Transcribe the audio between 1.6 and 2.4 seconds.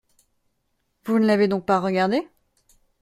pas regardée?